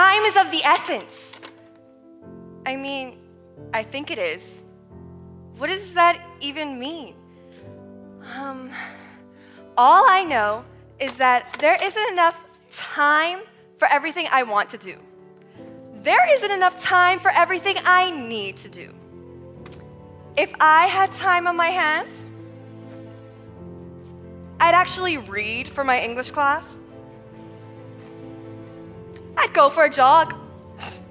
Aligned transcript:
time 0.00 0.22
is 0.22 0.36
of 0.36 0.50
the 0.50 0.62
essence. 0.64 1.38
I 2.64 2.74
mean, 2.74 3.18
I 3.74 3.82
think 3.82 4.10
it 4.10 4.18
is. 4.18 4.64
What 5.58 5.68
does 5.68 5.92
that 5.92 6.16
even 6.40 6.78
mean? 6.78 7.14
Um, 8.34 8.70
all 9.76 10.04
I 10.08 10.24
know 10.24 10.64
is 10.98 11.16
that 11.16 11.54
there 11.58 11.76
isn't 11.88 12.08
enough 12.12 12.42
time 12.72 13.40
for 13.76 13.86
everything 13.88 14.26
I 14.32 14.42
want 14.44 14.70
to 14.70 14.78
do. 14.78 14.96
There 15.96 16.24
isn't 16.34 16.50
enough 16.50 16.78
time 16.78 17.18
for 17.20 17.30
everything 17.32 17.76
I 17.84 18.10
need 18.10 18.56
to 18.64 18.70
do. 18.70 18.88
If 20.34 20.50
I 20.60 20.86
had 20.86 21.12
time 21.12 21.46
on 21.46 21.56
my 21.56 21.72
hands, 21.82 22.24
I'd 24.60 24.74
actually 24.74 25.18
read 25.18 25.68
for 25.68 25.84
my 25.84 26.00
English 26.00 26.30
class. 26.30 26.78
Go 29.52 29.68
for 29.68 29.84
a 29.84 29.90
jog. 29.90 30.34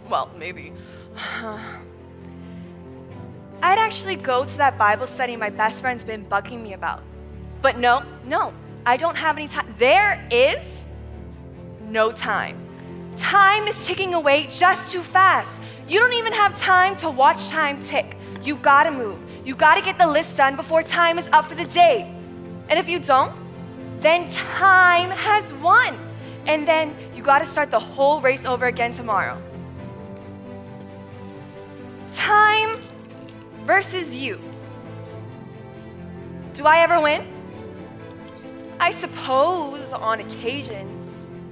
Well, 0.10 0.32
maybe. 0.38 0.74
I'd 3.62 3.78
actually 3.78 4.16
go 4.16 4.46
to 4.46 4.58
that 4.58 4.78
Bible 4.78 5.06
study 5.06 5.36
my 5.36 5.50
best 5.50 5.82
friend's 5.82 6.06
been 6.06 6.26
bugging 6.26 6.62
me 6.62 6.74
about. 6.74 7.04
But 7.62 7.78
no, 7.78 8.04
no, 8.26 8.54
I 8.86 8.96
don't 8.96 9.16
have 9.16 9.36
any 9.36 9.48
time. 9.48 9.74
There 9.78 10.26
is 10.32 10.86
no 11.82 12.12
time. 12.12 12.58
Time 13.18 13.68
is 13.68 13.86
ticking 13.86 14.14
away 14.14 14.48
just 14.50 14.94
too 14.94 15.02
fast. 15.02 15.62
You 15.90 16.00
don't 16.00 16.14
even 16.14 16.32
have 16.32 16.58
time 16.58 16.96
to 16.98 17.10
watch 17.10 17.50
time 17.50 17.84
tick. 17.84 18.18
You 18.42 18.56
gotta 18.56 18.92
move. 18.92 19.20
You 19.44 19.56
gotta 19.56 19.82
get 19.82 19.98
the 19.98 20.08
list 20.08 20.38
done 20.38 20.56
before 20.56 20.84
time 20.84 21.20
is 21.20 21.28
up 21.34 21.46
for 21.46 21.56
the 21.56 21.66
day. 21.66 22.10
And 22.70 22.80
if 22.80 22.88
you 22.88 23.00
don't, 23.00 23.34
then 24.00 24.32
time 24.32 25.10
has 25.10 25.54
won. 25.56 26.09
And 26.48 26.68
then 26.68 26.96
you 27.16 27.22
gotta 27.22 27.46
start 27.46 27.72
the 27.72 27.80
whole 27.80 28.22
race 28.22 28.46
over 28.46 28.66
again 28.66 28.92
tomorrow. 28.92 29.42
Time 32.14 32.82
versus 33.66 34.16
you. 34.16 34.40
Do 36.54 36.66
I 36.66 36.80
ever 36.80 37.00
win? 37.00 37.26
I 38.80 38.92
suppose 38.92 39.92
on 39.92 40.20
occasion, 40.20 40.88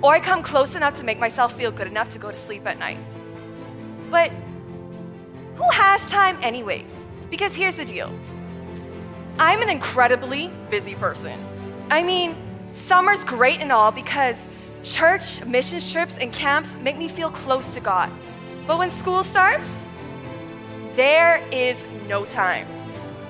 or 0.01 0.13
I 0.13 0.19
come 0.19 0.41
close 0.41 0.75
enough 0.75 0.95
to 0.95 1.03
make 1.03 1.19
myself 1.19 1.57
feel 1.57 1.71
good 1.71 1.87
enough 1.87 2.09
to 2.11 2.19
go 2.19 2.31
to 2.31 2.37
sleep 2.37 2.65
at 2.65 2.79
night. 2.79 2.97
But 4.09 4.31
who 5.55 5.69
has 5.71 6.09
time 6.09 6.37
anyway? 6.41 6.85
Because 7.29 7.55
here's 7.55 7.75
the 7.75 7.85
deal 7.85 8.13
I'm 9.39 9.61
an 9.61 9.69
incredibly 9.69 10.51
busy 10.69 10.95
person. 10.95 11.39
I 11.91 12.03
mean, 12.03 12.35
summer's 12.71 13.23
great 13.23 13.59
and 13.59 13.71
all 13.71 13.91
because 13.91 14.47
church, 14.91 15.43
mission 15.45 15.79
trips, 15.79 16.17
and 16.17 16.31
camps 16.31 16.75
make 16.77 16.97
me 16.97 17.07
feel 17.07 17.29
close 17.29 17.73
to 17.73 17.79
God. 17.79 18.09
But 18.65 18.77
when 18.79 18.89
school 18.91 19.23
starts, 19.23 19.81
there 20.95 21.43
is 21.51 21.85
no 22.07 22.25
time. 22.25 22.67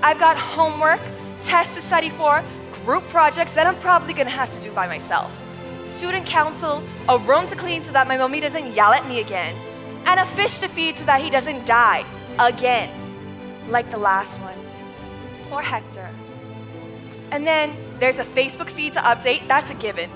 I've 0.02 0.18
got 0.18 0.36
homework, 0.36 1.00
tests 1.42 1.74
to 1.74 1.82
study 1.82 2.10
for, 2.10 2.44
group 2.84 3.06
projects 3.08 3.52
that 3.52 3.66
I'm 3.66 3.78
probably 3.80 4.14
gonna 4.14 4.30
have 4.30 4.52
to 4.54 4.60
do 4.60 4.72
by 4.72 4.86
myself, 4.86 5.32
student 5.84 6.26
council, 6.26 6.82
a 7.08 7.18
room 7.18 7.46
to 7.48 7.56
clean 7.56 7.82
so 7.82 7.92
that 7.92 8.06
my 8.06 8.16
mommy 8.16 8.40
doesn't 8.40 8.72
yell 8.72 8.92
at 8.92 9.06
me 9.08 9.20
again, 9.20 9.54
and 10.06 10.20
a 10.20 10.24
fish 10.24 10.58
to 10.58 10.68
feed 10.68 10.96
so 10.96 11.04
that 11.04 11.20
he 11.20 11.28
doesn't 11.28 11.66
die 11.66 12.04
again, 12.38 12.88
like 13.68 13.90
the 13.90 13.98
last 13.98 14.40
one. 14.40 14.56
Poor 15.50 15.60
Hector. 15.60 16.08
And 17.30 17.46
then 17.46 17.76
there's 17.98 18.18
a 18.18 18.24
Facebook 18.24 18.70
feed 18.70 18.94
to 18.94 19.00
update, 19.00 19.46
that's 19.48 19.70
a 19.70 19.74
given. 19.74 20.10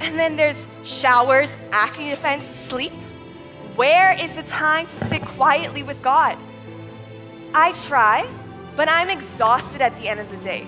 And 0.00 0.18
then 0.18 0.36
there's 0.36 0.66
showers, 0.82 1.56
acne 1.72 2.10
defense, 2.10 2.44
sleep. 2.44 2.92
Where 3.76 4.12
is 4.20 4.32
the 4.32 4.42
time 4.42 4.86
to 4.86 5.04
sit 5.06 5.24
quietly 5.24 5.82
with 5.82 6.00
God? 6.02 6.38
I 7.54 7.72
try, 7.72 8.28
but 8.76 8.88
I'm 8.88 9.10
exhausted 9.10 9.80
at 9.80 9.96
the 9.98 10.08
end 10.08 10.20
of 10.20 10.30
the 10.30 10.36
day. 10.38 10.66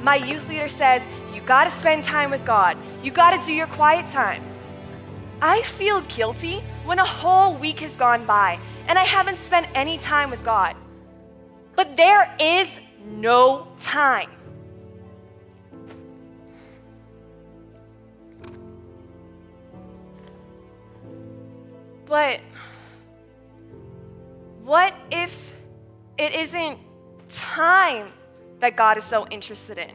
My 0.00 0.16
youth 0.16 0.48
leader 0.48 0.68
says, 0.68 1.06
You 1.34 1.40
gotta 1.40 1.70
spend 1.70 2.04
time 2.04 2.30
with 2.30 2.44
God, 2.44 2.76
you 3.02 3.10
gotta 3.10 3.44
do 3.44 3.52
your 3.52 3.66
quiet 3.66 4.06
time. 4.06 4.42
I 5.40 5.62
feel 5.62 6.00
guilty 6.02 6.62
when 6.84 6.98
a 6.98 7.04
whole 7.04 7.54
week 7.54 7.80
has 7.80 7.96
gone 7.96 8.24
by 8.24 8.58
and 8.88 8.98
I 8.98 9.04
haven't 9.04 9.38
spent 9.38 9.66
any 9.74 9.98
time 9.98 10.30
with 10.30 10.42
God. 10.44 10.76
But 11.74 11.96
there 11.96 12.34
is 12.40 12.78
no 13.04 13.68
time. 13.80 14.30
But 22.06 22.40
what 24.62 24.94
if 25.10 25.52
it 26.18 26.34
isn't 26.34 26.78
time 27.28 28.12
that 28.60 28.76
God 28.76 28.96
is 28.96 29.04
so 29.04 29.26
interested 29.28 29.76
in? 29.76 29.90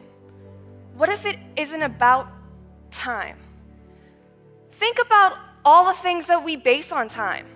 What 0.96 1.10
if 1.10 1.26
it 1.26 1.40
isn't 1.56 1.82
about 1.82 2.28
time? 2.92 3.38
Think 4.74 5.00
about 5.00 5.38
all 5.64 5.86
the 5.86 5.94
things 5.94 6.26
that 6.26 6.44
we 6.44 6.58
base 6.58 6.92
on 6.92 7.08
time. 7.08 7.48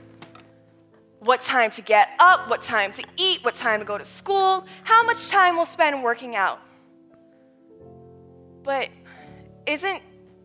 What 1.20 1.42
time 1.42 1.72
to 1.72 1.82
get 1.82 2.10
up, 2.20 2.50
what 2.50 2.62
time 2.62 2.94
to 2.94 3.04
eat, 3.18 3.44
what 3.44 3.56
time 3.56 3.80
to 3.80 3.86
go 3.86 3.98
to 3.98 4.06
school, 4.06 4.66
how 4.84 5.04
much 5.04 5.30
time 5.30 5.58
we'll 5.58 5.66
spend 5.66 6.02
working 6.02 6.36
out. 6.36 6.60
But 8.64 8.90
isn't 9.66 10.02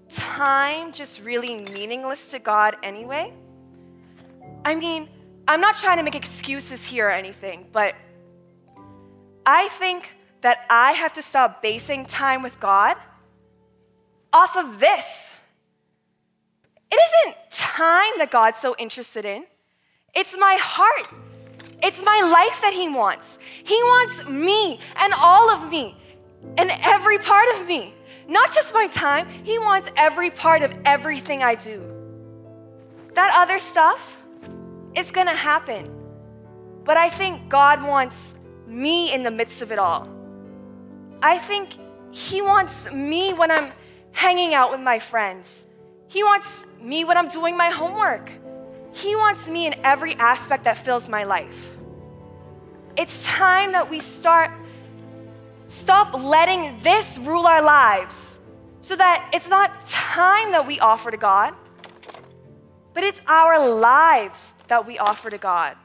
time 0.08 0.92
just 0.92 1.22
really 1.22 1.64
meaningless 1.72 2.30
to 2.32 2.38
God 2.38 2.76
anyway? 2.82 3.32
I 4.70 4.76
mean, 4.76 5.08
I'm 5.48 5.60
not 5.60 5.74
trying 5.74 5.96
to 5.96 6.04
make 6.04 6.14
excuses 6.14 6.86
here 6.86 7.08
or 7.08 7.10
anything, 7.10 7.66
but 7.72 7.96
I 9.44 9.66
think 9.66 10.08
that 10.42 10.64
I 10.70 10.92
have 10.92 11.12
to 11.14 11.22
stop 11.22 11.60
basing 11.60 12.06
time 12.06 12.44
with 12.44 12.60
God 12.60 12.96
off 14.32 14.56
of 14.56 14.78
this. 14.78 15.32
It 16.88 17.00
isn't 17.08 17.36
time 17.50 18.12
that 18.18 18.30
God's 18.30 18.58
so 18.58 18.76
interested 18.78 19.24
in, 19.24 19.44
it's 20.14 20.38
my 20.38 20.56
heart. 20.60 21.08
It's 21.82 22.00
my 22.04 22.20
life 22.22 22.60
that 22.62 22.72
He 22.72 22.88
wants. 22.88 23.40
He 23.64 23.74
wants 23.82 24.24
me 24.28 24.78
and 24.94 25.12
all 25.16 25.50
of 25.50 25.68
me 25.68 25.96
and 26.58 26.70
every 26.84 27.18
part 27.18 27.48
of 27.56 27.66
me, 27.66 27.92
not 28.28 28.52
just 28.52 28.72
my 28.72 28.86
time. 28.86 29.28
He 29.42 29.58
wants 29.58 29.90
every 29.96 30.30
part 30.30 30.62
of 30.62 30.72
everything 30.84 31.42
I 31.42 31.56
do. 31.56 31.82
That 33.14 33.34
other 33.36 33.58
stuff, 33.58 34.16
it's 34.94 35.10
gonna 35.10 35.34
happen. 35.34 35.90
But 36.84 36.96
I 36.96 37.08
think 37.08 37.48
God 37.48 37.82
wants 37.82 38.34
me 38.66 39.12
in 39.12 39.22
the 39.22 39.30
midst 39.30 39.62
of 39.62 39.72
it 39.72 39.78
all. 39.78 40.08
I 41.22 41.38
think 41.38 41.68
He 42.10 42.42
wants 42.42 42.90
me 42.90 43.32
when 43.32 43.50
I'm 43.50 43.72
hanging 44.12 44.54
out 44.54 44.70
with 44.70 44.80
my 44.80 44.98
friends. 44.98 45.66
He 46.08 46.24
wants 46.24 46.66
me 46.80 47.04
when 47.04 47.16
I'm 47.16 47.28
doing 47.28 47.56
my 47.56 47.70
homework. 47.70 48.30
He 48.92 49.14
wants 49.14 49.46
me 49.46 49.66
in 49.66 49.74
every 49.84 50.14
aspect 50.16 50.64
that 50.64 50.76
fills 50.78 51.08
my 51.08 51.24
life. 51.24 51.76
It's 52.96 53.24
time 53.24 53.72
that 53.72 53.88
we 53.88 54.00
start 54.00 54.50
stop 55.66 56.12
letting 56.14 56.80
this 56.82 57.16
rule 57.18 57.46
our 57.46 57.62
lives 57.62 58.38
so 58.80 58.96
that 58.96 59.30
it's 59.32 59.46
not 59.46 59.86
time 59.86 60.50
that 60.50 60.66
we 60.66 60.80
offer 60.80 61.10
to 61.12 61.16
God, 61.16 61.54
but 62.92 63.04
it's 63.04 63.22
our 63.28 63.68
lives 63.68 64.52
that 64.70 64.86
we 64.86 64.98
offer 64.98 65.28
to 65.28 65.36
God. 65.36 65.76